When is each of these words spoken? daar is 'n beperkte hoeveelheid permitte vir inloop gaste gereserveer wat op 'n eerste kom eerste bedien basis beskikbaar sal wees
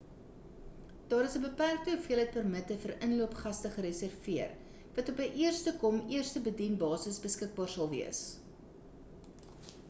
daar 1.11 1.25
is 1.25 1.33
'n 1.33 1.41
beperkte 1.41 1.91
hoeveelheid 1.95 2.31
permitte 2.37 2.77
vir 2.85 2.93
inloop 3.07 3.35
gaste 3.41 3.71
gereserveer 3.75 4.57
wat 4.97 5.13
op 5.15 5.23
'n 5.27 5.37
eerste 5.45 5.75
kom 5.85 6.01
eerste 6.17 6.43
bedien 6.51 6.81
basis 6.87 7.21
beskikbaar 7.29 7.73
sal 7.77 7.93
wees 7.95 8.25